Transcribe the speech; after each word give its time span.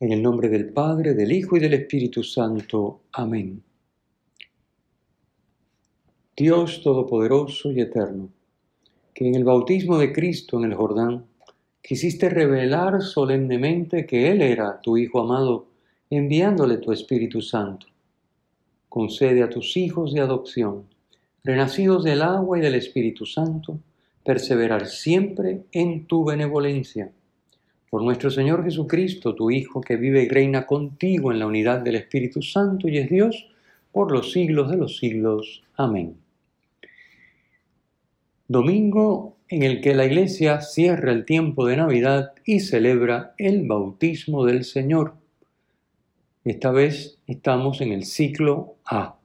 En 0.00 0.12
el 0.12 0.22
nombre 0.22 0.48
del 0.48 0.68
Padre, 0.68 1.12
del 1.12 1.32
Hijo 1.32 1.56
y 1.56 1.60
del 1.60 1.74
Espíritu 1.74 2.22
Santo. 2.22 3.00
Amén. 3.14 3.64
Dios 6.36 6.82
Todopoderoso 6.84 7.72
y 7.72 7.80
Eterno, 7.80 8.28
que 9.12 9.26
en 9.26 9.34
el 9.34 9.42
bautismo 9.42 9.98
de 9.98 10.12
Cristo 10.12 10.56
en 10.58 10.70
el 10.70 10.76
Jordán 10.76 11.24
quisiste 11.82 12.28
revelar 12.28 13.02
solemnemente 13.02 14.06
que 14.06 14.30
Él 14.30 14.40
era 14.40 14.80
tu 14.80 14.96
Hijo 14.96 15.20
amado, 15.20 15.66
enviándole 16.10 16.76
tu 16.76 16.92
Espíritu 16.92 17.42
Santo. 17.42 17.88
Concede 18.88 19.42
a 19.42 19.50
tus 19.50 19.76
hijos 19.76 20.14
de 20.14 20.20
adopción, 20.20 20.84
renacidos 21.42 22.04
del 22.04 22.22
agua 22.22 22.58
y 22.58 22.60
del 22.60 22.76
Espíritu 22.76 23.26
Santo, 23.26 23.80
perseverar 24.24 24.86
siempre 24.86 25.64
en 25.72 26.06
tu 26.06 26.24
benevolencia 26.24 27.10
por 27.90 28.02
nuestro 28.02 28.30
Señor 28.30 28.64
Jesucristo, 28.64 29.34
tu 29.34 29.50
Hijo, 29.50 29.80
que 29.80 29.96
vive 29.96 30.22
y 30.22 30.28
reina 30.28 30.66
contigo 30.66 31.32
en 31.32 31.38
la 31.38 31.46
unidad 31.46 31.80
del 31.80 31.96
Espíritu 31.96 32.42
Santo 32.42 32.88
y 32.88 32.98
es 32.98 33.08
Dios 33.08 33.48
por 33.92 34.12
los 34.12 34.32
siglos 34.32 34.70
de 34.70 34.76
los 34.76 34.98
siglos. 34.98 35.62
Amén. 35.76 36.16
Domingo 38.46 39.36
en 39.48 39.62
el 39.62 39.80
que 39.80 39.94
la 39.94 40.04
Iglesia 40.04 40.60
cierra 40.60 41.12
el 41.12 41.24
tiempo 41.24 41.66
de 41.66 41.76
Navidad 41.76 42.32
y 42.44 42.60
celebra 42.60 43.34
el 43.38 43.66
bautismo 43.66 44.44
del 44.44 44.64
Señor. 44.64 45.14
Esta 46.44 46.70
vez 46.70 47.18
estamos 47.26 47.80
en 47.80 47.92
el 47.92 48.04
ciclo 48.04 48.76
A. 48.84 49.16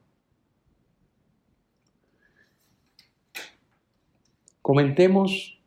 Comentemos 4.62 5.60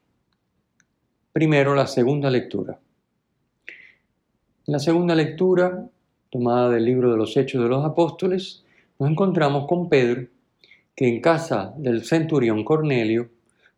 primero 1.32 1.74
la 1.74 1.86
segunda 1.86 2.30
lectura. 2.30 2.78
En 4.66 4.72
la 4.72 4.80
segunda 4.80 5.14
lectura, 5.14 5.88
tomada 6.28 6.70
del 6.70 6.84
libro 6.84 7.12
de 7.12 7.16
los 7.16 7.36
Hechos 7.36 7.62
de 7.62 7.68
los 7.68 7.84
Apóstoles, 7.84 8.64
nos 8.98 9.08
encontramos 9.08 9.68
con 9.68 9.88
Pedro, 9.88 10.26
que 10.96 11.06
en 11.06 11.20
casa 11.20 11.72
del 11.76 12.04
centurión 12.04 12.64
Cornelio 12.64 13.28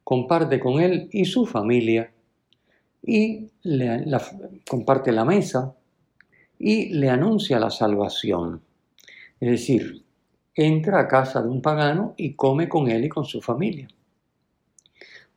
comparte 0.02 0.58
con 0.58 0.80
él 0.80 1.10
y 1.12 1.26
su 1.26 1.44
familia 1.44 2.10
y 3.02 3.50
le, 3.64 4.06
comparte 4.66 5.12
la 5.12 5.26
mesa 5.26 5.76
y 6.58 6.88
le 6.94 7.10
anuncia 7.10 7.60
la 7.60 7.68
salvación. 7.68 8.62
Es 9.40 9.50
decir, 9.50 10.02
entra 10.54 11.00
a 11.00 11.08
casa 11.08 11.42
de 11.42 11.50
un 11.50 11.60
pagano 11.60 12.14
y 12.16 12.32
come 12.32 12.66
con 12.66 12.88
él 12.88 13.04
y 13.04 13.08
con 13.10 13.26
su 13.26 13.42
familia. 13.42 13.88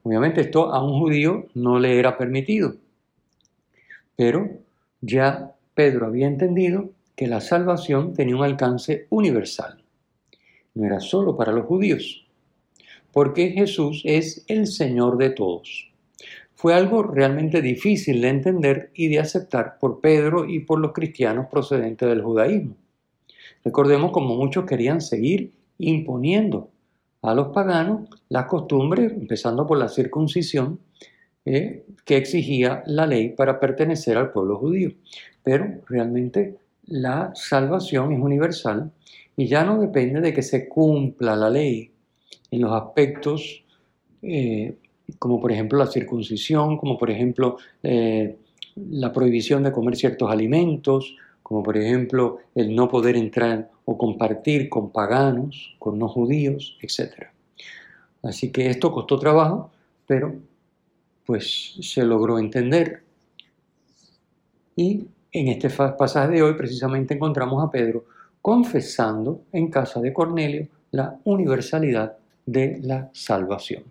Obviamente 0.03 0.39
esto 0.39 0.73
a 0.73 0.81
un 0.81 0.97
judío 0.97 1.47
no 1.55 1.77
le 1.77 1.99
era 1.99 2.17
permitido, 2.17 2.75
pero 4.15 4.70
ya 5.01 5.55
Pedro 5.73 6.07
había 6.07 6.27
entendido 6.27 6.91
que 7.15 7.27
la 7.27 7.41
salvación 7.41 8.13
tenía 8.13 8.35
un 8.35 8.43
alcance 8.43 9.07
universal. 9.09 9.83
No 10.73 10.85
era 10.85 10.99
solo 10.99 11.35
para 11.35 11.51
los 11.51 11.65
judíos, 11.65 12.25
porque 13.11 13.49
Jesús 13.49 14.01
es 14.05 14.45
el 14.47 14.67
Señor 14.67 15.17
de 15.17 15.31
todos. 15.31 15.91
Fue 16.55 16.73
algo 16.73 17.03
realmente 17.03 17.61
difícil 17.61 18.21
de 18.21 18.29
entender 18.29 18.91
y 18.93 19.07
de 19.07 19.19
aceptar 19.19 19.79
por 19.79 19.99
Pedro 19.99 20.45
y 20.47 20.59
por 20.59 20.79
los 20.79 20.93
cristianos 20.93 21.47
procedentes 21.47 22.07
del 22.07 22.21
judaísmo. 22.21 22.75
Recordemos 23.63 24.11
como 24.11 24.35
muchos 24.35 24.65
querían 24.65 25.01
seguir 25.01 25.51
imponiendo 25.77 26.69
a 27.21 27.33
los 27.33 27.47
paganos 27.47 28.09
las 28.29 28.45
costumbres, 28.45 29.11
empezando 29.11 29.67
por 29.67 29.77
la 29.77 29.89
circuncisión, 29.89 30.79
eh, 31.45 31.85
que 32.05 32.17
exigía 32.17 32.83
la 32.85 33.05
ley 33.05 33.29
para 33.29 33.59
pertenecer 33.59 34.17
al 34.17 34.31
pueblo 34.31 34.57
judío. 34.57 34.91
Pero 35.43 35.81
realmente 35.87 36.57
la 36.85 37.31
salvación 37.35 38.13
es 38.13 38.19
universal 38.19 38.91
y 39.35 39.47
ya 39.47 39.63
no 39.63 39.79
depende 39.79 40.21
de 40.21 40.33
que 40.33 40.43
se 40.43 40.67
cumpla 40.67 41.35
la 41.35 41.49
ley 41.49 41.91
en 42.51 42.61
los 42.61 42.71
aspectos 42.73 43.63
eh, 44.21 44.75
como 45.19 45.39
por 45.39 45.51
ejemplo 45.51 45.79
la 45.79 45.87
circuncisión, 45.87 46.77
como 46.77 46.97
por 46.97 47.09
ejemplo 47.09 47.57
eh, 47.83 48.37
la 48.75 49.11
prohibición 49.11 49.63
de 49.63 49.71
comer 49.71 49.95
ciertos 49.95 50.29
alimentos, 50.29 51.15
como 51.43 51.63
por 51.63 51.77
ejemplo 51.77 52.39
el 52.55 52.75
no 52.75 52.87
poder 52.87 53.17
entrar 53.17 53.69
o 53.85 53.97
compartir 53.97 54.69
con 54.69 54.91
paganos, 54.91 55.75
con 55.79 55.99
no 55.99 56.07
judíos, 56.07 56.77
etc. 56.81 57.27
Así 58.23 58.51
que 58.51 58.69
esto 58.69 58.91
costó 58.91 59.17
trabajo, 59.17 59.71
pero 60.05 60.35
pues 61.31 61.77
se 61.79 62.03
logró 62.03 62.39
entender. 62.39 63.03
Y 64.75 65.07
en 65.31 65.47
este 65.47 65.69
pasaje 65.69 66.33
de 66.33 66.43
hoy 66.43 66.55
precisamente 66.55 67.13
encontramos 67.13 67.63
a 67.63 67.71
Pedro 67.71 68.03
confesando 68.41 69.43
en 69.53 69.69
casa 69.69 70.01
de 70.01 70.11
Cornelio 70.11 70.67
la 70.91 71.17
universalidad 71.23 72.17
de 72.45 72.81
la 72.83 73.09
salvación. 73.13 73.83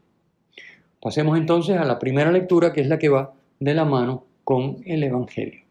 Pasemos 1.00 1.38
entonces 1.38 1.78
a 1.78 1.86
la 1.86 1.98
primera 1.98 2.30
lectura 2.30 2.74
que 2.74 2.82
es 2.82 2.88
la 2.88 2.98
que 2.98 3.08
va 3.08 3.32
de 3.58 3.72
la 3.72 3.86
mano 3.86 4.26
con 4.44 4.76
el 4.84 5.02
Evangelio. 5.02 5.62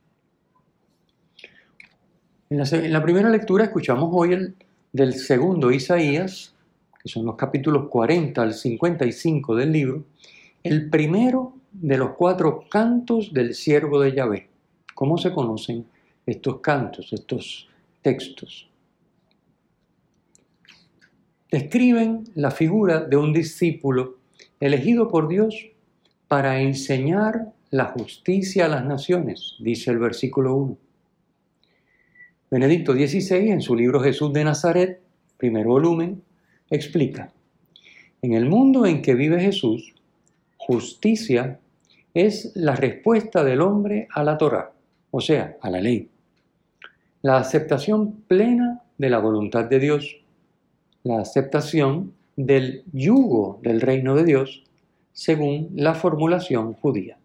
En 2.49 2.91
la, 2.91 3.03
primera 3.03 3.29
lectura 3.29 3.65
escuchamos 3.65 4.09
hoy 4.11 4.33
el 4.33 4.55
del 4.91 5.13
segundo 5.13 5.69
Isaías, 5.69 6.55
que 6.99 7.09
son 7.09 7.27
los 7.27 7.35
capítulos 7.35 7.89
40 7.89 8.41
al 8.41 8.55
55 8.55 9.55
del 9.55 9.71
libro, 9.71 10.03
el 10.63 10.89
primero 10.89 11.58
de 11.71 11.97
los 11.97 12.11
cuatro 12.11 12.65
cantos 12.69 13.33
del 13.33 13.53
siervo 13.53 13.99
de 13.99 14.13
Yahvé. 14.13 14.49
¿Cómo 14.95 15.17
se 15.17 15.31
conocen 15.31 15.85
estos 16.25 16.59
cantos, 16.59 17.13
estos 17.13 17.69
textos? 18.01 18.69
Describen 21.51 22.25
la 22.35 22.51
figura 22.51 23.01
de 23.01 23.17
un 23.17 23.33
discípulo 23.33 24.17
elegido 24.59 25.07
por 25.07 25.27
Dios 25.27 25.71
para 26.27 26.61
enseñar 26.61 27.53
la 27.71 27.85
justicia 27.85 28.65
a 28.65 28.69
las 28.69 28.85
naciones, 28.85 29.55
dice 29.59 29.91
el 29.91 29.99
versículo 29.99 30.55
1. 30.55 30.77
Benedicto 32.51 32.93
XVI, 32.93 33.51
en 33.51 33.61
su 33.61 33.75
libro 33.75 33.99
Jesús 33.99 34.33
de 34.33 34.43
Nazaret, 34.43 35.01
primer 35.37 35.65
volumen, 35.65 36.23
explica, 36.69 37.31
en 38.21 38.33
el 38.33 38.47
mundo 38.47 38.85
en 38.85 39.01
que 39.01 39.13
vive 39.13 39.39
Jesús, 39.39 39.93
justicia 40.69 41.59
es 42.13 42.51
la 42.53 42.75
respuesta 42.75 43.43
del 43.43 43.59
hombre 43.59 44.07
a 44.13 44.23
la 44.23 44.37
Torah, 44.37 44.71
o 45.09 45.19
sea, 45.19 45.57
a 45.61 45.69
la 45.71 45.81
ley. 45.81 46.11
La 47.23 47.37
aceptación 47.37 48.21
plena 48.27 48.83
de 48.99 49.09
la 49.09 49.17
voluntad 49.17 49.65
de 49.65 49.79
Dios, 49.79 50.17
la 51.01 51.21
aceptación 51.21 52.13
del 52.35 52.83
yugo 52.93 53.59
del 53.63 53.81
reino 53.81 54.13
de 54.13 54.25
Dios, 54.25 54.63
según 55.11 55.71
la 55.73 55.95
formulación 55.95 56.73
judía. 56.73 57.17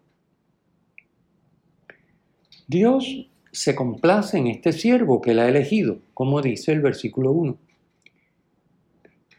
Dios 2.65 3.29
se 3.51 3.75
complace 3.75 4.39
en 4.39 4.47
este 4.47 4.73
siervo 4.73 5.21
que 5.21 5.31
él 5.31 5.39
ha 5.39 5.47
elegido, 5.47 5.99
como 6.15 6.41
dice 6.41 6.71
el 6.71 6.81
versículo 6.81 7.31
1. 7.31 7.57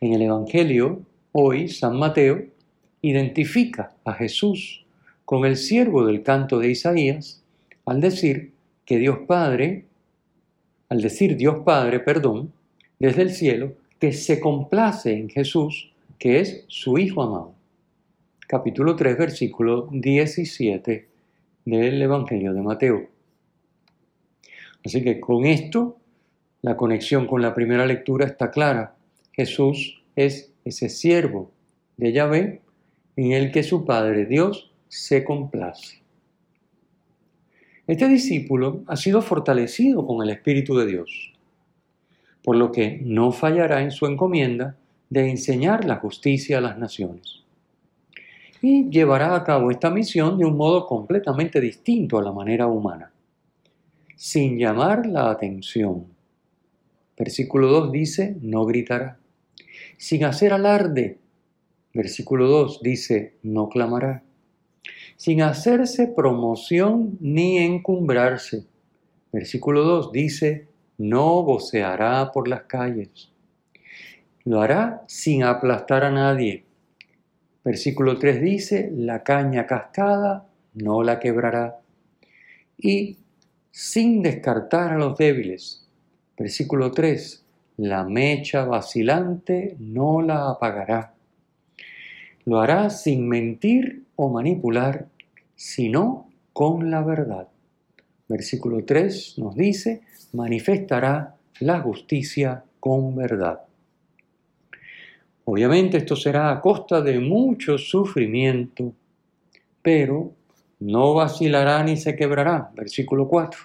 En 0.00 0.12
el 0.12 0.23
Evangelio, 0.23 1.00
hoy 1.32 1.67
San 1.67 1.99
Mateo 1.99 2.56
identifica 3.08 3.94
a 4.05 4.14
Jesús 4.14 4.85
con 5.25 5.44
el 5.44 5.56
siervo 5.56 6.05
del 6.05 6.23
canto 6.23 6.58
de 6.58 6.70
Isaías 6.70 7.43
al 7.85 8.00
decir 8.00 8.53
que 8.85 8.99
Dios 8.99 9.20
Padre, 9.29 9.85
al 10.88 11.00
decir 11.00 11.37
Dios 11.37 11.58
Padre, 11.64 12.00
perdón, 12.00 12.53
desde 12.99 13.23
el 13.23 13.31
cielo, 13.31 13.75
que 14.00 14.12
se 14.12 14.41
complace 14.41 15.12
en 15.12 15.29
Jesús, 15.29 15.93
que 16.19 16.41
es 16.41 16.64
su 16.67 16.99
Hijo 16.99 17.23
amado. 17.23 17.55
Capítulo 18.47 18.97
3, 18.97 19.17
versículo 19.17 19.88
17 19.93 21.09
del 21.64 22.02
Evangelio 22.02 22.52
de 22.52 22.62
Mateo. 22.62 23.09
Así 24.85 25.02
que 25.02 25.20
con 25.20 25.47
esto 25.47 25.97
la 26.62 26.76
conexión 26.76 27.26
con 27.26 27.41
la 27.41 27.55
primera 27.55 27.87
lectura 27.87 28.26
está 28.26 28.50
clara. 28.50 28.97
Jesús 29.32 30.02
es 30.17 30.52
ese 30.64 30.88
siervo 30.88 31.52
de 31.97 32.12
Yahvé 32.12 32.62
en 33.17 33.33
el 33.33 33.51
que 33.51 33.63
su 33.63 33.85
Padre 33.85 34.27
Dios 34.27 34.71
se 34.89 35.25
complace. 35.25 36.03
Este 37.87 38.09
discípulo 38.09 38.83
ha 38.87 38.97
sido 38.97 39.23
fortalecido 39.23 40.07
con 40.07 40.23
el 40.23 40.31
Espíritu 40.31 40.77
de 40.77 40.87
Dios. 40.87 41.33
por 42.47 42.55
lo 42.55 42.71
que 42.71 43.01
no 43.03 43.33
fallará 43.33 43.83
en 43.83 43.91
su 43.91 44.07
encomienda 44.07 44.77
de 45.11 45.29
enseñar 45.29 45.85
la 45.85 45.97
justicia 45.97 46.59
a 46.59 46.61
las 46.61 46.79
naciones. 46.79 47.43
Y 48.63 48.89
llevará 48.89 49.35
a 49.35 49.43
cabo 49.43 49.73
esta 49.73 49.91
misión 49.91 50.39
de 50.39 50.45
un 50.45 50.57
modo 50.57 50.87
completamente 50.87 51.61
distinto 51.61 52.19
a 52.19 52.23
la 52.23 52.31
manera 52.31 52.69
humana, 52.69 53.11
sin 54.15 54.59
llamar 54.59 55.07
la 55.07 55.29
atención. 55.29 56.07
Versículo 57.19 57.67
2 57.67 57.91
dice, 57.91 58.37
no 58.41 58.65
gritará. 58.65 59.19
Sin 59.97 60.25
hacer 60.25 60.53
alarde. 60.53 61.19
Versículo 61.97 62.47
2 62.47 62.81
dice, 62.83 63.39
no 63.43 63.71
clamará. 63.71 64.23
Sin 65.17 65.41
hacerse 65.41 66.07
promoción 66.07 67.17
ni 67.23 67.57
encumbrarse. 67.57 68.67
Versículo 69.33 69.83
2 69.83 70.13
dice, 70.13 70.69
no 70.99 71.43
voceará 71.43 72.33
por 72.33 72.49
las 72.49 72.65
calles. 72.65 73.31
Lo 74.45 74.61
hará 74.61 75.05
sin 75.07 75.43
aplastar 75.43 76.05
a 76.05 76.11
nadie. 76.11 76.67
Versículo 77.65 78.19
3 78.19 78.43
dice, 78.43 78.91
la 78.95 79.23
caña 79.23 79.65
cascada 79.65 80.47
no 80.75 81.03
la 81.03 81.19
quebrará. 81.19 81.81
Y 82.77 83.17
sin 83.71 84.23
descartar 84.23 84.93
a 84.93 84.99
los 84.99 85.17
débiles. 85.17 85.89
Versículo 86.37 86.91
3, 86.91 87.43
la 87.79 88.05
mecha 88.05 88.67
vacilante 88.67 89.77
no 89.79 90.21
la 90.21 90.51
apagará. 90.51 91.16
Lo 92.47 92.61
hará 92.61 92.91
sin 92.91 93.29
mentir 93.29 94.05
o 94.15 94.31
manipular, 94.31 95.09
sino 95.57 96.31
con 96.53 96.93
la 96.93 97.03
verdad. 97.03 97.49
Versículo 98.29 98.85
3 98.85 99.39
nos 99.39 99.57
dice, 99.57 100.03
manifestará 100.33 101.35
la 101.59 101.81
justicia 101.81 102.63
con 102.79 103.17
verdad. 103.17 103.63
Obviamente 105.45 105.97
esto 105.97 106.15
será 106.15 106.53
a 106.53 106.61
costa 106.61 107.01
de 107.03 107.19
mucho 107.19 107.79
sufrimiento, 107.79 108.93
pero 109.83 110.33
no 110.79 111.15
vacilará 111.15 111.83
ni 111.83 111.97
se 111.97 112.15
quebrará. 112.15 112.71
Versículo 112.77 113.27
4. 113.27 113.61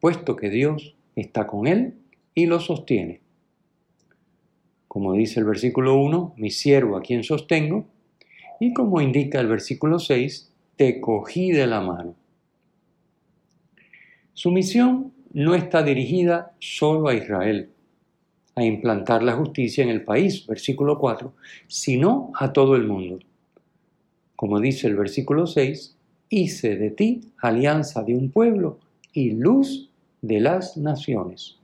Puesto 0.00 0.34
que 0.34 0.50
Dios 0.50 0.96
está 1.14 1.46
con 1.46 1.68
él 1.68 1.94
y 2.34 2.46
lo 2.46 2.58
sostiene. 2.58 3.20
Como 4.88 5.12
dice 5.12 5.38
el 5.38 5.46
versículo 5.46 5.94
1, 5.94 6.34
mi 6.36 6.50
siervo 6.50 6.96
a 6.96 7.02
quien 7.02 7.22
sostengo, 7.22 7.86
y 8.60 8.74
como 8.74 9.00
indica 9.00 9.40
el 9.40 9.48
versículo 9.48 9.98
6, 9.98 10.52
te 10.76 11.00
cogí 11.00 11.50
de 11.50 11.66
la 11.66 11.80
mano. 11.80 12.14
Su 14.34 14.50
misión 14.50 15.12
no 15.32 15.54
está 15.54 15.82
dirigida 15.82 16.52
solo 16.60 17.08
a 17.08 17.14
Israel, 17.14 17.70
a 18.54 18.62
implantar 18.64 19.22
la 19.22 19.32
justicia 19.32 19.82
en 19.82 19.90
el 19.90 20.04
país, 20.04 20.46
versículo 20.46 20.98
4, 20.98 21.32
sino 21.66 22.32
a 22.34 22.52
todo 22.52 22.76
el 22.76 22.86
mundo. 22.86 23.18
Como 24.36 24.60
dice 24.60 24.86
el 24.86 24.96
versículo 24.96 25.46
6, 25.46 25.96
hice 26.28 26.76
de 26.76 26.90
ti 26.90 27.20
alianza 27.38 28.02
de 28.02 28.14
un 28.14 28.30
pueblo 28.30 28.78
y 29.12 29.30
luz 29.30 29.90
de 30.20 30.40
las 30.40 30.76
naciones. 30.76 31.56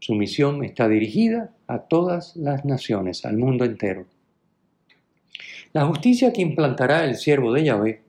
Su 0.00 0.14
misión 0.14 0.64
está 0.64 0.88
dirigida 0.88 1.52
a 1.66 1.80
todas 1.80 2.36
las 2.36 2.64
naciones, 2.64 3.26
al 3.26 3.36
mundo 3.36 3.64
entero. 3.64 4.06
La 5.72 5.84
justicia 5.84 6.32
que 6.32 6.40
implantará 6.40 7.04
el 7.04 7.16
siervo 7.16 7.52
de 7.52 7.64
Yahvé, 7.64 8.02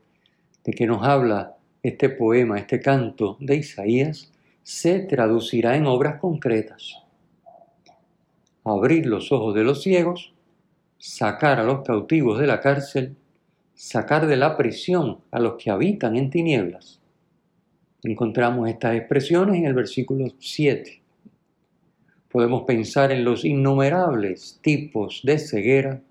de 0.64 0.74
que 0.74 0.88
nos 0.88 1.04
habla 1.04 1.58
este 1.84 2.10
poema, 2.10 2.58
este 2.58 2.80
canto 2.80 3.36
de 3.42 3.58
Isaías, 3.58 4.32
se 4.64 5.00
traducirá 5.00 5.76
en 5.76 5.86
obras 5.86 6.20
concretas. 6.22 7.04
Abrir 8.64 9.06
los 9.06 9.32
ojos 9.34 9.56
de 9.56 9.66
los 9.66 9.82
ciegos, 9.82 10.34
sacar 10.98 11.60
a 11.60 11.64
los 11.64 11.82
cautivos 11.82 12.40
de 12.40 12.48
la 12.48 12.62
cárcel, 12.62 13.18
sacar 13.74 14.28
de 14.28 14.38
la 14.38 14.56
prisión 14.56 15.20
a 15.32 15.40
los 15.40 15.62
que 15.62 15.70
habitan 15.70 16.16
en 16.16 16.30
tinieblas. 16.30 17.02
Encontramos 18.04 18.70
estas 18.70 18.96
expresiones 18.96 19.58
en 19.58 19.66
el 19.66 19.74
versículo 19.74 20.28
7. 20.40 21.02
Podemos 22.30 22.64
pensar 22.64 23.12
en 23.12 23.26
los 23.26 23.44
innumerables 23.44 24.60
tipos 24.62 25.22
de 25.24 25.40
ceguera, 25.40 26.02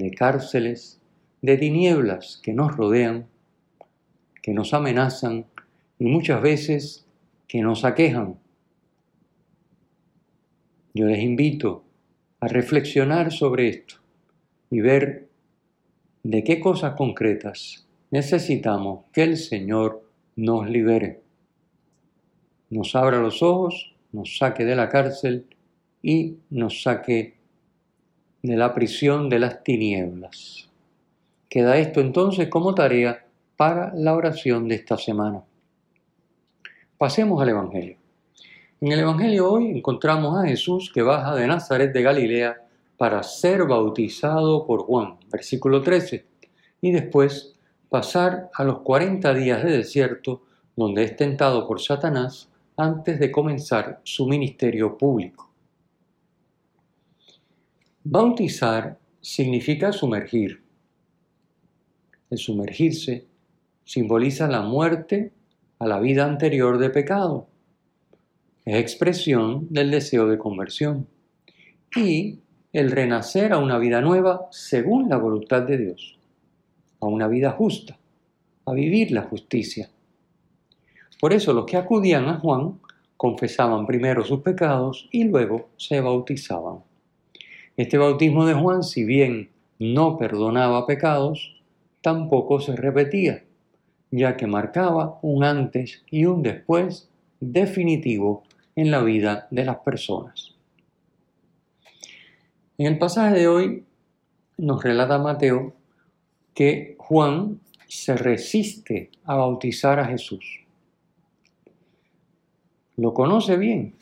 de 0.00 0.10
cárceles, 0.10 1.00
de 1.42 1.56
tinieblas 1.56 2.40
que 2.42 2.52
nos 2.52 2.76
rodean 2.76 3.26
que 4.42 4.52
nos 4.52 4.72
amenazan 4.74 5.46
y 5.98 6.04
muchas 6.06 6.40
veces 6.42 7.06
que 7.46 7.60
nos 7.60 7.84
aquejan. 7.84 8.38
Yo 10.94 11.06
les 11.06 11.20
invito 11.20 11.84
a 12.40 12.48
reflexionar 12.48 13.32
sobre 13.32 13.68
esto 13.68 13.96
y 14.70 14.80
ver 14.80 15.28
de 16.22 16.42
qué 16.42 16.60
cosas 16.60 16.94
concretas 16.94 17.86
necesitamos 18.10 19.04
que 19.12 19.22
el 19.22 19.36
Señor 19.36 20.04
nos 20.36 20.68
libere, 20.68 21.20
nos 22.70 22.94
abra 22.96 23.20
los 23.20 23.42
ojos, 23.42 23.94
nos 24.12 24.38
saque 24.38 24.64
de 24.64 24.74
la 24.74 24.88
cárcel 24.88 25.46
y 26.02 26.38
nos 26.50 26.82
saque 26.82 27.36
de 28.42 28.56
la 28.56 28.74
prisión 28.74 29.28
de 29.28 29.38
las 29.38 29.62
tinieblas. 29.62 30.68
Queda 31.48 31.76
esto 31.78 32.00
entonces 32.00 32.48
como 32.48 32.74
tarea 32.74 33.26
para 33.56 33.92
la 33.94 34.14
oración 34.14 34.68
de 34.68 34.76
esta 34.76 34.96
semana. 34.96 35.42
Pasemos 36.96 37.42
al 37.42 37.50
Evangelio. 37.50 37.96
En 38.80 38.92
el 38.92 39.00
Evangelio 39.00 39.50
hoy 39.50 39.70
encontramos 39.70 40.38
a 40.38 40.46
Jesús 40.46 40.90
que 40.92 41.02
baja 41.02 41.34
de 41.34 41.46
Nazaret 41.46 41.92
de 41.92 42.02
Galilea 42.02 42.56
para 42.96 43.22
ser 43.22 43.66
bautizado 43.66 44.66
por 44.66 44.84
Juan, 44.84 45.16
versículo 45.30 45.82
13, 45.82 46.24
y 46.80 46.92
después 46.92 47.56
pasar 47.90 48.48
a 48.54 48.64
los 48.64 48.80
40 48.80 49.34
días 49.34 49.62
de 49.62 49.78
desierto 49.78 50.42
donde 50.76 51.04
es 51.04 51.16
tentado 51.16 51.66
por 51.66 51.80
Satanás 51.80 52.48
antes 52.76 53.18
de 53.18 53.30
comenzar 53.30 54.00
su 54.04 54.26
ministerio 54.26 54.96
público. 54.96 55.49
Bautizar 58.02 58.98
significa 59.20 59.92
sumergir. 59.92 60.62
El 62.30 62.38
sumergirse 62.38 63.26
simboliza 63.84 64.48
la 64.48 64.62
muerte 64.62 65.32
a 65.78 65.86
la 65.86 66.00
vida 66.00 66.24
anterior 66.24 66.78
de 66.78 66.88
pecado. 66.88 67.48
Es 68.64 68.76
expresión 68.76 69.66
del 69.68 69.90
deseo 69.90 70.26
de 70.28 70.38
conversión 70.38 71.08
y 71.94 72.38
el 72.72 72.90
renacer 72.90 73.52
a 73.52 73.58
una 73.58 73.76
vida 73.76 74.00
nueva 74.00 74.48
según 74.50 75.10
la 75.10 75.18
voluntad 75.18 75.60
de 75.64 75.76
Dios, 75.76 76.18
a 77.00 77.06
una 77.06 77.28
vida 77.28 77.50
justa, 77.50 77.98
a 78.64 78.72
vivir 78.72 79.10
la 79.10 79.24
justicia. 79.24 79.90
Por 81.20 81.34
eso 81.34 81.52
los 81.52 81.66
que 81.66 81.76
acudían 81.76 82.30
a 82.30 82.38
Juan 82.38 82.80
confesaban 83.18 83.84
primero 83.84 84.24
sus 84.24 84.40
pecados 84.40 85.06
y 85.12 85.24
luego 85.24 85.68
se 85.76 86.00
bautizaban. 86.00 86.89
Este 87.80 87.96
bautismo 87.96 88.44
de 88.44 88.52
Juan, 88.52 88.82
si 88.82 89.04
bien 89.04 89.48
no 89.78 90.18
perdonaba 90.18 90.86
pecados, 90.86 91.62
tampoco 92.02 92.60
se 92.60 92.76
repetía 92.76 93.42
ya 94.10 94.36
que 94.36 94.46
marcaba 94.46 95.18
un 95.22 95.44
antes 95.44 96.04
y 96.10 96.26
un 96.26 96.42
después 96.42 97.08
definitivo 97.40 98.42
en 98.76 98.90
la 98.90 99.00
vida 99.00 99.48
de 99.50 99.64
las 99.64 99.78
personas. 99.78 100.54
En 102.76 102.86
el 102.86 102.98
pasaje 102.98 103.38
de 103.38 103.48
hoy 103.48 103.84
nos 104.58 104.84
relata 104.84 105.16
Mateo 105.16 105.72
que 106.52 106.96
Juan 106.98 107.60
se 107.88 108.14
resiste 108.14 109.10
a 109.24 109.36
bautizar 109.36 110.00
a 110.00 110.04
Jesús. 110.04 110.66
Lo 112.98 113.14
conoce 113.14 113.56
bien 113.56 113.94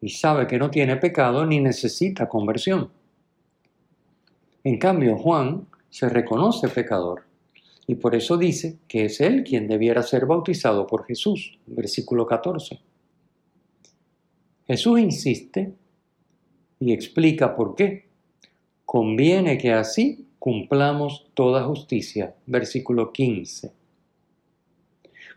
y 0.00 0.08
sabe 0.08 0.48
que 0.48 0.58
no 0.58 0.72
tiene 0.72 0.96
pecado 0.96 1.46
ni 1.46 1.60
necesita 1.60 2.28
conversión. 2.28 2.90
En 4.64 4.78
cambio, 4.78 5.16
Juan 5.16 5.66
se 5.90 6.08
reconoce 6.08 6.68
pecador 6.68 7.24
y 7.86 7.96
por 7.96 8.14
eso 8.14 8.36
dice 8.36 8.78
que 8.86 9.06
es 9.06 9.20
él 9.20 9.42
quien 9.42 9.66
debiera 9.66 10.02
ser 10.02 10.26
bautizado 10.26 10.86
por 10.86 11.04
Jesús, 11.04 11.58
versículo 11.66 12.26
14. 12.26 12.80
Jesús 14.66 15.00
insiste 15.00 15.74
y 16.78 16.92
explica 16.92 17.54
por 17.56 17.74
qué. 17.74 18.06
Conviene 18.84 19.58
que 19.58 19.72
así 19.72 20.28
cumplamos 20.38 21.26
toda 21.34 21.64
justicia, 21.64 22.34
versículo 22.46 23.12
15. 23.12 23.72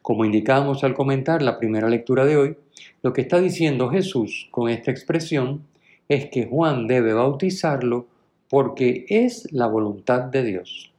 Como 0.02 0.24
indicamos 0.24 0.84
al 0.84 0.94
comentar 0.94 1.42
la 1.42 1.58
primera 1.58 1.90
lectura 1.90 2.26
de 2.26 2.38
hoy, 2.38 2.58
lo 3.02 3.12
que 3.12 3.22
está 3.22 3.42
diciendo 3.42 3.90
Jesús 3.90 4.48
con 4.52 4.70
esta 4.70 4.92
expresión 4.92 5.66
es 6.08 6.28
que 6.28 6.46
Juan 6.46 6.86
debe 6.86 7.14
bautizarlo 7.14 8.08
porque 8.50 9.06
es 9.10 9.52
la 9.52 9.68
voluntad 9.68 10.24
de 10.24 10.44
Dios. 10.44 10.94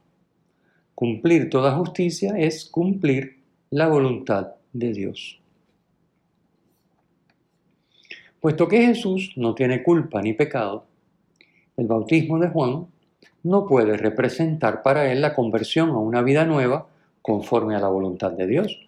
Cumplir 0.95 1.49
toda 1.49 1.75
justicia 1.75 2.33
es 2.37 2.65
cumplir 2.65 3.37
la 3.69 3.87
voluntad 3.87 4.55
de 4.73 4.93
Dios. 4.93 5.39
Puesto 8.39 8.67
que 8.67 8.85
Jesús 8.85 9.33
no 9.35 9.55
tiene 9.55 9.83
culpa 9.83 10.21
ni 10.21 10.33
pecado, 10.33 10.85
el 11.75 11.87
bautismo 11.87 12.39
de 12.39 12.49
Juan 12.49 12.87
no 13.43 13.65
puede 13.65 13.97
representar 13.97 14.81
para 14.83 15.11
él 15.11 15.21
la 15.21 15.33
conversión 15.33 15.89
a 15.89 15.97
una 15.97 16.21
vida 16.21 16.45
nueva 16.45 16.87
conforme 17.21 17.75
a 17.75 17.79
la 17.79 17.87
voluntad 17.87 18.31
de 18.31 18.47
Dios. 18.47 18.87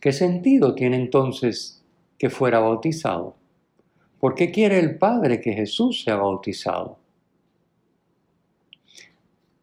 ¿Qué 0.00 0.12
sentido 0.12 0.74
tiene 0.74 0.96
entonces 0.96 1.84
que 2.18 2.30
fuera 2.30 2.58
bautizado? 2.58 3.36
¿Por 4.18 4.34
qué 4.34 4.50
quiere 4.50 4.78
el 4.78 4.98
Padre 4.98 5.40
que 5.40 5.52
Jesús 5.52 6.02
sea 6.02 6.16
bautizado? 6.16 7.01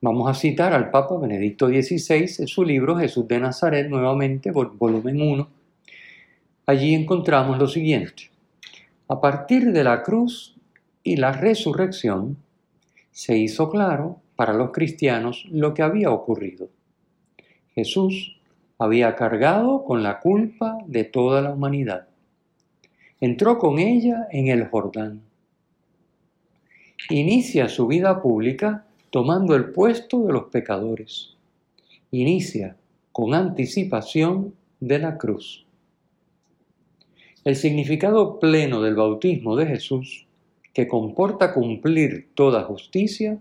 Vamos 0.02 0.30
a 0.30 0.34
citar 0.34 0.72
al 0.72 0.92
Papa 0.92 1.18
Benedicto 1.18 1.68
XVI 1.68 2.36
en 2.40 2.48
su 2.48 2.64
libro 2.64 2.96
Jesús 2.96 3.28
de 3.28 3.38
Nazaret, 3.38 3.90
nuevamente, 3.90 4.50
volumen 4.50 5.22
1. 5.22 5.50
Allí 6.68 6.94
encontramos 6.94 7.58
lo 7.58 7.68
siguiente. 7.68 8.30
A 9.10 9.20
partir 9.20 9.74
de 9.74 9.84
la 9.84 10.02
cruz 10.02 10.56
y 11.04 11.18
la 11.18 11.34
resurrección, 11.34 12.38
se 13.12 13.38
hizo 13.38 13.70
claro 13.70 14.22
para 14.38 14.54
los 14.54 14.72
cristianos 14.72 15.44
lo 15.52 15.74
que 15.74 15.82
había 15.82 16.12
ocurrido. 16.12 16.70
Jesús 17.76 18.38
había 18.78 19.18
cargado 19.18 19.84
con 19.84 20.02
la 20.02 20.22
culpa 20.22 20.78
de 20.88 21.04
toda 21.04 21.42
la 21.42 21.52
humanidad. 21.52 22.08
Entró 23.20 23.58
con 23.58 23.80
ella 23.80 24.30
en 24.32 24.48
el 24.48 24.66
Jordán. 24.70 25.24
Inicia 27.10 27.68
su 27.68 27.86
vida 27.86 28.22
pública 28.22 28.86
tomando 29.10 29.56
el 29.56 29.72
puesto 29.72 30.26
de 30.26 30.34
los 30.34 30.44
pecadores. 30.46 31.36
Inicia 32.12 32.78
con 33.12 33.34
anticipación 33.34 34.54
de 34.80 35.00
la 35.00 35.18
cruz. 35.18 35.66
El 37.44 37.56
significado 37.56 38.40
pleno 38.40 38.82
del 38.82 38.96
bautismo 38.96 39.56
de 39.56 39.66
Jesús, 39.66 40.28
que 40.74 40.88
comporta 40.88 41.54
cumplir 41.54 42.30
toda 42.36 42.64
justicia, 42.64 43.40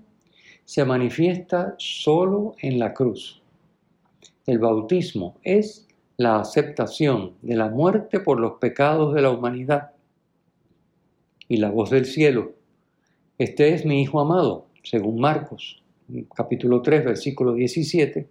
se 0.64 0.84
manifiesta 0.84 1.74
solo 1.78 2.54
en 2.60 2.78
la 2.78 2.94
cruz. 2.94 3.42
El 4.46 4.58
bautismo 4.58 5.36
es 5.42 5.86
la 6.16 6.40
aceptación 6.40 7.34
de 7.42 7.56
la 7.56 7.68
muerte 7.68 8.20
por 8.20 8.40
los 8.40 8.54
pecados 8.54 9.14
de 9.14 9.22
la 9.22 9.30
humanidad. 9.30 9.92
Y 11.48 11.58
la 11.58 11.70
voz 11.70 11.90
del 11.90 12.06
cielo, 12.06 12.52
este 13.38 13.74
es 13.74 13.84
mi 13.84 14.02
Hijo 14.02 14.20
amado, 14.20 14.67
según 14.88 15.20
Marcos, 15.20 15.82
capítulo 16.34 16.80
3, 16.80 17.04
versículo 17.04 17.52
17, 17.52 18.26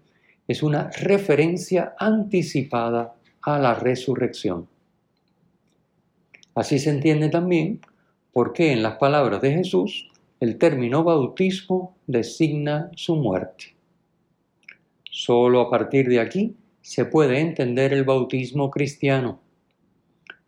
es 0.47 0.63
una 0.63 0.89
referencia 0.89 1.93
anticipada 1.99 3.13
a 3.43 3.59
la 3.59 3.75
resurrección. 3.75 4.67
Así 6.55 6.79
se 6.79 6.89
entiende 6.89 7.29
también 7.29 7.81
por 8.33 8.53
qué 8.53 8.71
en 8.71 8.81
las 8.81 8.95
palabras 8.95 9.39
de 9.41 9.53
Jesús 9.53 10.09
el 10.39 10.57
término 10.57 11.03
bautismo 11.03 11.95
designa 12.07 12.89
su 12.95 13.15
muerte. 13.15 13.75
Solo 15.11 15.61
a 15.61 15.69
partir 15.69 16.07
de 16.07 16.19
aquí 16.19 16.55
se 16.81 17.05
puede 17.05 17.39
entender 17.39 17.93
el 17.93 18.03
bautismo 18.03 18.71
cristiano. 18.71 19.39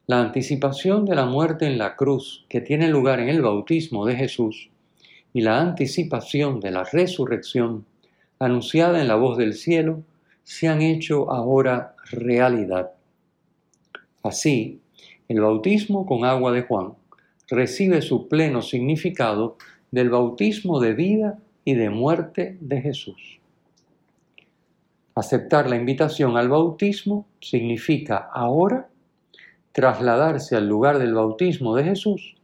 La 0.07 0.21
anticipación 0.21 1.05
de 1.05 1.13
la 1.13 1.25
muerte 1.25 1.67
en 1.67 1.77
la 1.77 1.95
cruz 1.95 2.47
que 2.49 2.61
tiene 2.61 2.87
lugar 2.87 3.19
en 3.19 3.29
el 3.29 3.43
bautismo 3.43 4.07
de 4.07 4.15
Jesús 4.15 4.71
y 5.33 5.41
la 5.41 5.59
anticipación 5.59 6.59
de 6.59 6.71
la 6.71 6.83
resurrección 6.83 7.85
anunciada 8.39 9.01
en 9.01 9.07
la 9.07 9.15
voz 9.15 9.37
del 9.37 9.53
cielo 9.53 10.03
se 10.43 10.67
han 10.67 10.81
hecho 10.81 11.31
ahora 11.31 11.95
realidad. 12.11 12.91
Así, 14.23 14.81
el 15.27 15.41
bautismo 15.41 16.05
con 16.05 16.25
agua 16.25 16.51
de 16.51 16.63
Juan 16.63 16.93
recibe 17.49 18.01
su 18.01 18.27
pleno 18.27 18.61
significado 18.61 19.57
del 19.91 20.09
bautismo 20.09 20.79
de 20.79 20.93
vida 20.93 21.39
y 21.65 21.75
de 21.75 21.89
muerte 21.89 22.57
de 22.61 22.81
Jesús. 22.81 23.39
Aceptar 25.15 25.69
la 25.69 25.75
invitación 25.75 26.37
al 26.37 26.49
bautismo 26.49 27.27
significa 27.41 28.29
ahora 28.33 28.89
trasladarse 29.71 30.55
al 30.55 30.67
lugar 30.67 30.97
del 30.97 31.13
bautismo 31.13 31.75
de 31.75 31.83
Jesús 31.83 32.35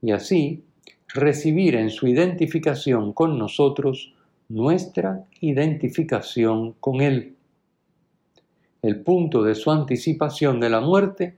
y 0.00 0.12
así 0.12 0.64
recibir 1.14 1.74
en 1.74 1.90
su 1.90 2.06
identificación 2.06 3.12
con 3.12 3.38
nosotros 3.38 4.14
nuestra 4.48 5.24
identificación 5.40 6.72
con 6.80 7.00
Él. 7.00 7.36
El 8.82 9.00
punto 9.00 9.42
de 9.42 9.54
su 9.54 9.70
anticipación 9.70 10.60
de 10.60 10.70
la 10.70 10.80
muerte 10.80 11.36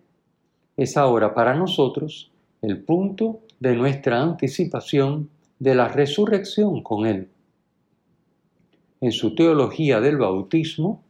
es 0.77 0.97
ahora 0.97 1.35
para 1.35 1.55
nosotros 1.55 2.31
el 2.63 2.83
punto 2.83 3.41
de 3.61 3.77
nuestra 3.77 4.23
anticipación 4.23 5.29
de 5.59 5.75
la 5.75 5.89
resurrección 5.89 6.83
con 6.83 7.07
Él. 7.07 7.29
En 9.01 9.13
su 9.13 9.35
teología 9.35 10.01
del 10.01 10.17
bautismo, 10.17 11.03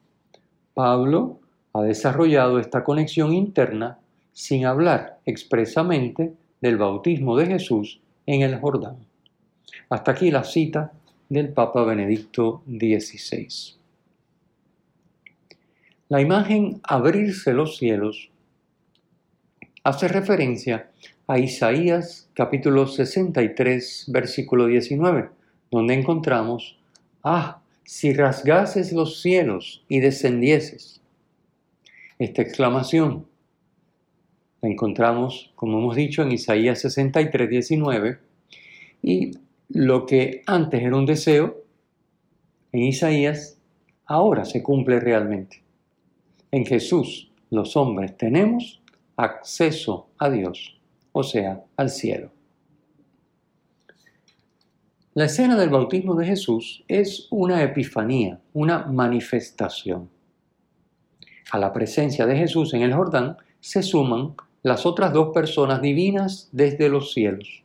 Pablo 0.74 1.38
ha 1.72 1.82
desarrollado 1.82 2.58
esta 2.58 2.82
conexión 2.82 3.32
interna 3.32 3.98
sin 4.32 4.66
hablar 4.66 5.20
expresamente 5.24 6.34
del 6.60 6.76
bautismo 6.76 7.36
de 7.36 7.46
Jesús 7.46 8.00
en 8.26 8.42
el 8.42 8.58
Jordán. 8.58 8.96
Hasta 9.88 10.12
aquí 10.12 10.30
la 10.30 10.44
cita 10.44 10.92
del 11.28 11.48
Papa 11.50 11.84
Benedicto 11.84 12.62
XVI. 12.66 13.48
La 16.08 16.20
imagen 16.20 16.80
abrirse 16.82 17.52
los 17.52 17.76
cielos 17.76 18.30
hace 19.82 20.08
referencia 20.08 20.90
a 21.26 21.38
Isaías 21.38 22.28
capítulo 22.34 22.86
63 22.86 24.06
versículo 24.08 24.66
19, 24.66 25.30
donde 25.70 25.94
encontramos, 25.94 26.78
ah, 27.22 27.60
si 27.84 28.12
rasgases 28.12 28.92
los 28.92 29.20
cielos 29.20 29.84
y 29.88 30.00
descendieses. 30.00 31.00
Esta 32.18 32.42
exclamación 32.42 33.26
la 34.64 34.70
encontramos, 34.70 35.52
como 35.56 35.78
hemos 35.78 35.94
dicho, 35.94 36.22
en 36.22 36.32
Isaías 36.32 36.80
63, 36.80 37.50
19, 37.50 38.18
y 39.02 39.32
lo 39.68 40.06
que 40.06 40.42
antes 40.46 40.82
era 40.82 40.96
un 40.96 41.04
deseo, 41.04 41.62
en 42.72 42.84
Isaías, 42.84 43.60
ahora 44.06 44.46
se 44.46 44.62
cumple 44.62 45.00
realmente. 45.00 45.62
En 46.50 46.64
Jesús 46.64 47.30
los 47.50 47.76
hombres 47.76 48.16
tenemos 48.16 48.82
acceso 49.16 50.08
a 50.18 50.30
Dios, 50.30 50.80
o 51.12 51.22
sea, 51.22 51.62
al 51.76 51.90
cielo. 51.90 52.32
La 55.12 55.26
escena 55.26 55.56
del 55.58 55.68
bautismo 55.68 56.14
de 56.14 56.24
Jesús 56.24 56.84
es 56.88 57.28
una 57.30 57.62
epifanía, 57.62 58.40
una 58.54 58.86
manifestación. 58.86 60.08
A 61.50 61.58
la 61.58 61.70
presencia 61.70 62.24
de 62.24 62.36
Jesús 62.36 62.72
en 62.72 62.80
el 62.80 62.94
Jordán 62.94 63.36
se 63.60 63.82
suman 63.82 64.34
las 64.64 64.86
otras 64.86 65.12
dos 65.12 65.28
personas 65.34 65.82
divinas 65.82 66.48
desde 66.50 66.88
los 66.88 67.12
cielos. 67.12 67.62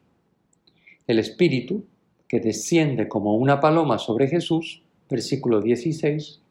El 1.08 1.18
Espíritu, 1.18 1.86
que 2.28 2.42
desciende 2.42 3.08
como 3.08 3.36
una 3.36 3.62
paloma 3.62 3.98
sobre 3.98 4.28
Jesús, 4.28 4.84
versículo 5.10 5.62
16, 5.62 6.42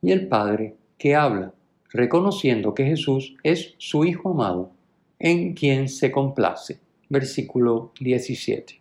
y 0.00 0.12
el 0.12 0.28
Padre, 0.28 0.76
que 0.98 1.16
habla, 1.16 1.52
reconociendo 1.90 2.74
que 2.74 2.84
Jesús 2.84 3.34
es 3.42 3.74
su 3.78 4.04
Hijo 4.04 4.30
amado, 4.30 4.70
en 5.18 5.52
quien 5.52 5.88
se 5.88 6.12
complace, 6.12 6.78
versículo 7.08 7.90
17. 7.98 8.80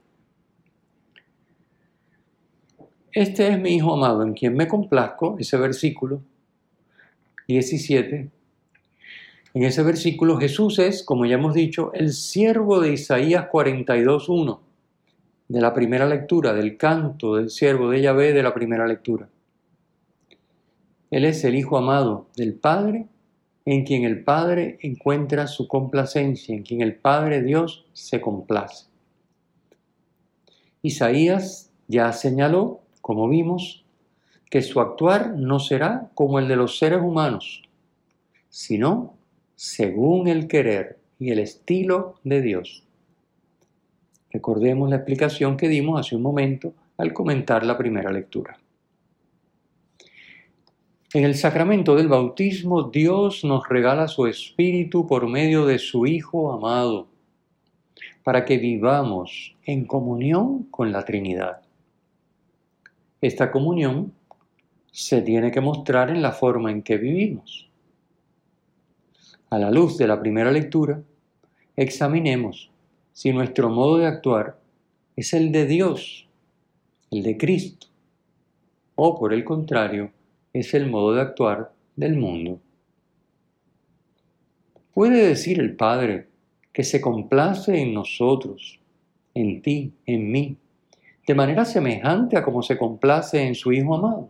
Este 3.11 3.47
es 3.47 3.59
mi 3.59 3.71
Hijo 3.71 3.95
amado, 3.95 4.21
en 4.21 4.33
quien 4.33 4.53
me 4.53 4.67
complazco, 4.67 5.35
ese 5.39 5.57
versículo 5.57 6.21
17 7.47 8.29
en 9.53 9.63
ese 9.63 9.83
versículo 9.83 10.37
Jesús 10.37 10.79
es, 10.79 11.03
como 11.03 11.25
ya 11.25 11.35
hemos 11.35 11.53
dicho, 11.53 11.91
el 11.93 12.13
siervo 12.13 12.79
de 12.79 12.93
Isaías 12.93 13.47
42.1, 13.51 14.59
de 15.49 15.61
la 15.61 15.73
primera 15.73 16.05
lectura, 16.05 16.53
del 16.53 16.77
canto 16.77 17.35
del 17.35 17.49
siervo 17.49 17.89
de 17.89 18.01
Yahvé 18.01 18.31
de 18.31 18.43
la 18.43 18.53
primera 18.53 18.87
lectura. 18.87 19.27
Él 21.09 21.25
es 21.25 21.43
el 21.43 21.55
Hijo 21.55 21.77
amado 21.77 22.27
del 22.37 22.53
Padre, 22.53 23.07
en 23.65 23.83
quien 23.83 24.05
el 24.05 24.23
Padre 24.23 24.77
encuentra 24.81 25.47
su 25.47 25.67
complacencia, 25.67 26.55
en 26.55 26.63
quien 26.63 26.81
el 26.81 26.95
Padre 26.95 27.43
Dios 27.43 27.85
se 27.91 28.21
complace. 28.21 28.85
Isaías 30.81 31.69
ya 31.87 32.13
señaló, 32.13 32.79
como 33.01 33.27
vimos, 33.27 33.83
que 34.49 34.61
su 34.61 34.79
actuar 34.79 35.35
no 35.35 35.59
será 35.59 36.09
como 36.15 36.39
el 36.39 36.47
de 36.47 36.55
los 36.55 36.77
seres 36.77 37.01
humanos, 37.01 37.63
sino 38.49 39.15
según 39.61 40.27
el 40.27 40.47
querer 40.47 40.97
y 41.19 41.29
el 41.29 41.37
estilo 41.37 42.15
de 42.23 42.41
Dios. 42.41 42.83
Recordemos 44.31 44.89
la 44.89 44.95
explicación 44.95 45.55
que 45.55 45.69
dimos 45.69 45.99
hace 45.99 46.15
un 46.15 46.23
momento 46.23 46.73
al 46.97 47.13
comentar 47.13 47.63
la 47.63 47.77
primera 47.77 48.11
lectura. 48.11 48.57
En 51.13 51.25
el 51.25 51.35
sacramento 51.35 51.95
del 51.95 52.07
bautismo, 52.07 52.89
Dios 52.89 53.43
nos 53.43 53.69
regala 53.69 54.07
su 54.07 54.25
Espíritu 54.25 55.05
por 55.05 55.27
medio 55.27 55.67
de 55.67 55.77
su 55.77 56.07
Hijo 56.07 56.51
amado, 56.51 57.07
para 58.23 58.45
que 58.45 58.57
vivamos 58.57 59.55
en 59.63 59.85
comunión 59.85 60.63
con 60.71 60.91
la 60.91 61.05
Trinidad. 61.05 61.61
Esta 63.21 63.51
comunión 63.51 64.11
se 64.91 65.21
tiene 65.21 65.51
que 65.51 65.61
mostrar 65.61 66.09
en 66.09 66.23
la 66.23 66.31
forma 66.31 66.71
en 66.71 66.81
que 66.81 66.97
vivimos. 66.97 67.70
A 69.51 69.59
la 69.59 69.69
luz 69.69 69.97
de 69.97 70.07
la 70.07 70.17
primera 70.17 70.49
lectura, 70.49 71.03
examinemos 71.75 72.71
si 73.11 73.33
nuestro 73.33 73.69
modo 73.69 73.97
de 73.97 74.05
actuar 74.05 74.57
es 75.17 75.33
el 75.33 75.51
de 75.51 75.65
Dios, 75.65 76.25
el 77.11 77.21
de 77.21 77.37
Cristo, 77.37 77.87
o 78.95 79.19
por 79.19 79.33
el 79.33 79.43
contrario, 79.43 80.13
es 80.53 80.73
el 80.73 80.89
modo 80.89 81.15
de 81.15 81.21
actuar 81.21 81.73
del 81.97 82.15
mundo. 82.15 82.61
¿Puede 84.93 85.27
decir 85.27 85.59
el 85.59 85.75
Padre 85.75 86.29
que 86.71 86.85
se 86.85 87.01
complace 87.01 87.77
en 87.77 87.93
nosotros, 87.93 88.79
en 89.33 89.61
ti, 89.61 89.91
en 90.05 90.31
mí, 90.31 90.55
de 91.27 91.35
manera 91.35 91.65
semejante 91.65 92.37
a 92.37 92.43
como 92.43 92.63
se 92.63 92.77
complace 92.77 93.45
en 93.45 93.55
su 93.55 93.73
Hijo 93.73 93.95
amado? 93.95 94.29